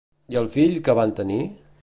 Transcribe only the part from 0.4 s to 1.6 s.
el fill que van tenir?